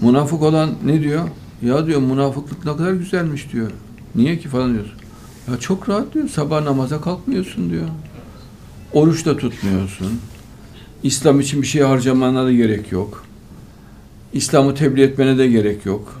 Münafık 0.00 0.42
olan 0.42 0.70
ne 0.84 1.00
diyor? 1.02 1.28
Ya 1.62 1.86
diyor 1.86 2.00
münafıklık 2.00 2.64
ne 2.64 2.76
kadar 2.76 2.92
güzelmiş 2.92 3.52
diyor. 3.52 3.70
Niye 4.14 4.38
ki 4.38 4.48
falan 4.48 4.74
diyorsun. 4.74 4.94
Ya 5.50 5.58
çok 5.58 5.88
rahat 5.88 6.14
diyor. 6.14 6.28
Sabah 6.28 6.62
namaza 6.62 7.00
kalkmıyorsun 7.00 7.70
diyor. 7.70 7.88
Oruç 8.92 9.26
da 9.26 9.36
tutmuyorsun. 9.36 10.20
İslam 11.02 11.40
için 11.40 11.62
bir 11.62 11.66
şey 11.66 11.82
harcamana 11.82 12.44
da 12.44 12.52
gerek 12.52 12.92
yok. 12.92 13.24
İslam'ı 14.32 14.74
tebliğ 14.74 15.02
etmene 15.02 15.38
de 15.38 15.48
gerek 15.48 15.86
yok. 15.86 16.20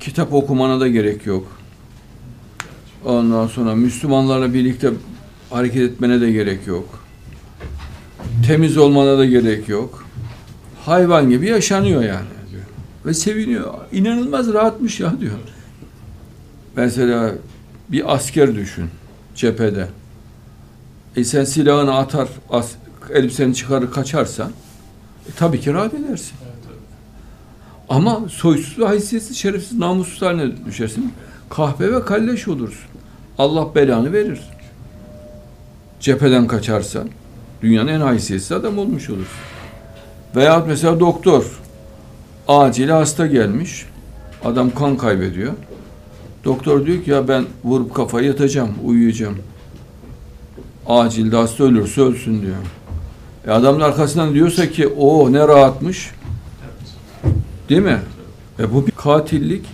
Kitap 0.00 0.32
okumana 0.32 0.80
da 0.80 0.88
gerek 0.88 1.26
yok. 1.26 1.46
Ondan 3.04 3.46
sonra 3.46 3.74
Müslümanlarla 3.74 4.54
birlikte 4.54 4.90
hareket 5.50 5.82
etmene 5.82 6.20
de 6.20 6.32
gerek 6.32 6.66
yok. 6.66 7.04
Temiz 8.46 8.76
olmana 8.78 9.18
da 9.18 9.24
gerek 9.24 9.68
yok. 9.68 10.04
Hayvan 10.84 11.30
gibi 11.30 11.46
yaşanıyor 11.46 12.02
yani. 12.02 12.39
Ve 13.06 13.14
seviniyor. 13.14 13.74
İnanılmaz 13.92 14.52
rahatmış 14.52 15.00
ya 15.00 15.20
diyor. 15.20 15.38
Mesela 16.76 17.32
bir 17.88 18.14
asker 18.14 18.54
düşün 18.54 18.90
cephede. 19.34 19.88
E 21.16 21.24
sen 21.24 21.44
silahını 21.44 21.94
atar, 21.94 22.28
as, 22.50 22.70
elbiseni 23.10 23.54
çıkarır 23.54 23.90
kaçarsan 23.90 24.50
e, 25.28 25.30
tabii 25.36 25.60
ki 25.60 25.72
rahat 25.72 25.94
edersin. 25.94 26.36
Ama 27.88 28.20
soysuz 28.28 28.84
haysiyetsiz, 28.84 29.36
şerefsiz, 29.36 29.78
namussuz 29.78 30.22
haline 30.22 30.64
düşersin. 30.66 31.12
Kahpe 31.50 31.92
ve 31.92 32.04
kalleş 32.04 32.48
olursun. 32.48 32.90
Allah 33.38 33.74
belanı 33.74 34.12
verir. 34.12 34.40
Cepheden 36.00 36.46
kaçarsan 36.46 37.08
dünyanın 37.62 37.88
en 37.88 38.00
haysiyetsiz 38.00 38.52
adam 38.52 38.78
olmuş 38.78 39.10
olursun. 39.10 39.40
Veyahut 40.36 40.66
mesela 40.68 41.00
doktor 41.00 41.59
acile 42.50 42.92
hasta 42.92 43.26
gelmiş. 43.26 43.86
Adam 44.44 44.74
kan 44.74 44.96
kaybediyor. 44.96 45.52
Doktor 46.44 46.86
diyor 46.86 47.04
ki 47.04 47.10
ya 47.10 47.28
ben 47.28 47.44
vurup 47.64 47.94
kafayı 47.94 48.26
yatacağım, 48.26 48.70
uyuyacağım. 48.84 49.38
Acilde 50.86 51.36
hasta 51.36 51.64
ölürse 51.64 52.00
ölsün 52.00 52.42
diyor. 52.42 52.56
E 53.46 53.50
adamın 53.50 53.80
arkasından 53.80 54.34
diyorsa 54.34 54.70
ki 54.70 54.86
o 54.86 55.32
ne 55.32 55.38
rahatmış. 55.38 56.10
Değil 57.68 57.82
mi? 57.82 57.98
E 58.58 58.74
bu 58.74 58.86
bir 58.86 58.92
katillik, 58.92 59.66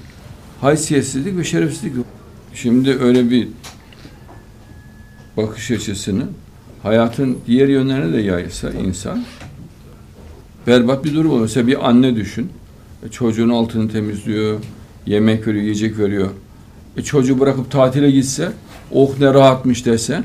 haysiyetsizlik 0.61 1.39
ve 1.39 1.45
şerefsizlik. 1.45 1.93
Şimdi 2.55 2.99
öyle 2.99 3.31
bir 3.31 3.49
bakış 5.37 5.71
açısını 5.71 6.25
hayatın 6.83 7.39
diğer 7.47 7.69
yönlerine 7.69 8.13
de 8.13 8.21
yayılsa 8.21 8.71
insan 8.71 9.25
berbat 10.67 11.05
bir 11.05 11.15
durum 11.15 11.31
olur. 11.31 11.41
Mesela 11.41 11.67
bir 11.67 11.89
anne 11.89 12.17
düşün. 12.17 12.51
E, 13.03 13.09
çocuğun 13.09 13.49
altını 13.49 13.89
temizliyor, 13.89 14.61
yemek 15.07 15.47
veriyor, 15.47 15.63
yiyecek 15.63 15.99
veriyor. 15.99 16.29
E, 16.97 17.03
çocuğu 17.03 17.41
bırakıp 17.41 17.71
tatile 17.71 18.11
gitse, 18.11 18.53
oh 18.93 19.19
ne 19.19 19.35
rahatmış 19.35 19.87
dese, 19.87 20.25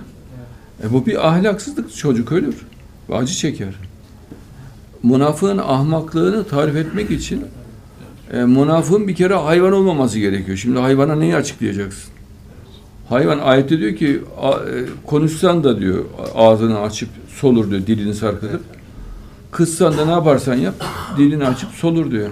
e, 0.84 0.94
bu 0.94 1.06
bir 1.06 1.28
ahlaksızlık. 1.28 1.96
Çocuk 1.96 2.32
ölür 2.32 2.56
ve 3.10 3.16
acı 3.16 3.34
çeker. 3.34 3.74
Münafığın 5.04 5.58
ahmaklığını 5.58 6.44
tarif 6.44 6.76
etmek 6.76 7.12
için 7.12 7.46
e, 8.34 8.38
münafığın 8.38 9.08
bir 9.08 9.16
kere 9.16 9.34
hayvan 9.34 9.74
olmaması 9.74 10.20
gerekiyor. 10.20 10.58
Şimdi 10.58 10.80
hayvana 10.80 11.16
neyi 11.16 11.36
açıklayacaksın? 11.36 12.12
Hayvan 13.10 13.40
ayette 13.40 13.80
diyor 13.80 13.96
ki 13.96 14.22
e, 14.44 14.50
konuşsan 15.08 15.64
da 15.64 15.80
diyor 15.80 16.06
ağzını 16.36 16.80
açıp 16.80 17.10
solur 17.36 17.72
diyor 17.72 17.88
dilini 17.88 18.14
sarkıtıp. 18.14 18.62
Kızsan 19.52 19.98
da 19.98 20.06
ne 20.06 20.12
yaparsan 20.12 20.56
yap 20.56 20.76
dilini 21.18 21.48
açıp 21.48 21.70
solur 21.70 22.12
diyor. 22.12 22.30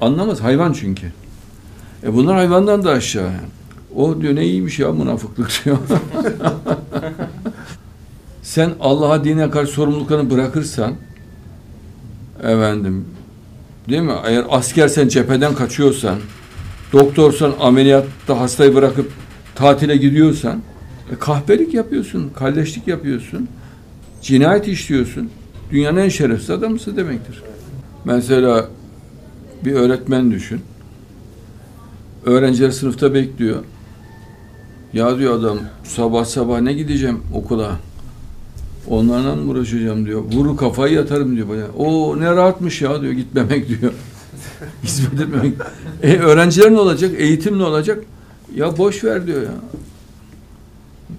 Anlamaz 0.00 0.40
hayvan 0.40 0.72
çünkü. 0.72 1.12
E 2.02 2.14
bunlar 2.14 2.36
hayvandan 2.36 2.84
da 2.84 2.90
aşağı 2.90 3.24
yani. 3.24 3.48
O 3.96 4.20
diyor 4.20 4.36
ne 4.36 4.44
iyiymiş 4.44 4.78
ya 4.78 4.92
münafıklık 4.92 5.50
diyor. 5.64 5.78
Sen 8.42 8.70
Allah'a 8.80 9.24
dine 9.24 9.50
karşı 9.50 9.72
sorumluluklarını 9.72 10.30
bırakırsan 10.30 10.94
efendim 12.38 13.04
değil 13.88 14.02
mi? 14.02 14.12
Eğer 14.26 14.44
askersen 14.50 15.08
cepheden 15.08 15.54
kaçıyorsan 15.54 16.18
doktorsan 16.92 17.54
ameliyatta 17.60 18.40
hastayı 18.40 18.74
bırakıp 18.74 19.12
tatile 19.54 19.96
gidiyorsan 19.96 20.62
e, 21.12 21.18
kahpelik 21.18 21.74
yapıyorsun, 21.74 22.30
kalleşlik 22.36 22.88
yapıyorsun, 22.88 23.48
cinayet 24.22 24.68
işliyorsun. 24.68 25.30
Dünyanın 25.70 26.00
en 26.00 26.08
şerefsiz 26.08 26.50
adamısın 26.50 26.96
demektir. 26.96 27.42
Mesela 28.04 28.68
bir 29.64 29.72
öğretmen 29.72 30.30
düşün. 30.30 30.60
Öğrenciler 32.24 32.70
sınıfta 32.70 33.14
bekliyor. 33.14 33.62
Ya 34.92 35.18
diyor 35.18 35.38
adam 35.38 35.58
sabah 35.84 36.24
sabah 36.24 36.60
ne 36.60 36.72
gideceğim 36.72 37.20
okula? 37.34 37.76
Onlarla 38.88 39.36
mı 39.36 39.50
uğraşacağım 39.50 40.06
diyor. 40.06 40.22
Vurur 40.32 40.56
kafayı 40.56 40.94
yatarım 40.94 41.36
diyor. 41.36 41.48
Bana. 41.48 41.84
O 41.84 42.20
ne 42.20 42.30
rahatmış 42.30 42.82
ya 42.82 43.02
diyor 43.02 43.12
gitmemek 43.12 43.68
diyor. 43.68 43.92
Hizmet 44.84 45.20
etmemek. 45.20 45.54
E, 46.02 46.16
öğrenciler 46.16 46.72
ne 46.72 46.78
olacak? 46.78 47.10
Eğitim 47.18 47.58
ne 47.58 47.62
olacak? 47.62 48.04
Ya 48.54 48.78
boş 48.78 49.04
ver 49.04 49.26
diyor 49.26 49.42
ya. 49.42 49.54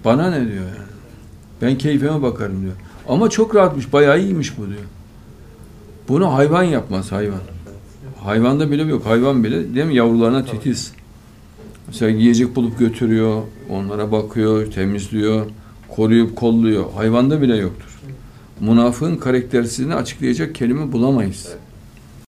Bana 0.04 0.30
ne 0.30 0.46
diyor 0.46 0.64
yani. 0.64 0.90
Ben 1.62 1.78
keyfime 1.78 2.22
bakarım 2.22 2.62
diyor. 2.62 2.74
Ama 3.08 3.30
çok 3.30 3.54
rahatmış, 3.54 3.92
bayağı 3.92 4.20
iyiymiş 4.20 4.58
bu 4.58 4.66
diyor. 4.66 4.80
Bunu 6.08 6.34
hayvan 6.34 6.62
yapmaz 6.62 7.12
hayvan. 7.12 7.40
Hayvanda 8.24 8.70
bile 8.70 8.82
yok. 8.82 9.06
Hayvan 9.06 9.44
bile 9.44 9.74
değil 9.74 9.86
mi 9.86 9.94
yavrularına 9.94 10.44
titiz. 10.44 10.92
Mesela 11.86 12.10
yiyecek 12.10 12.56
bulup 12.56 12.78
götürüyor, 12.78 13.42
onlara 13.70 14.12
bakıyor, 14.12 14.70
temizliyor, 14.70 15.46
koruyup 15.88 16.36
kolluyor. 16.36 16.92
Hayvanda 16.92 17.42
bile 17.42 17.56
yoktur. 17.56 18.00
Münafığın 18.60 19.16
karakterisini 19.16 19.94
açıklayacak 19.94 20.54
kelime 20.54 20.92
bulamayız. 20.92 21.48